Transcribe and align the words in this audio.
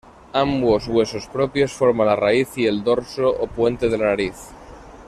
Ambos 0.33 0.87
huesos 0.87 1.27
propios 1.27 1.73
forman 1.73 2.07
la 2.07 2.15
raíz 2.15 2.57
y 2.57 2.65
el 2.65 2.83
dorso 2.83 3.29
o 3.39 3.45
puente 3.45 3.87
de 3.87 3.97
la 3.99 4.05
nariz. 4.07 4.35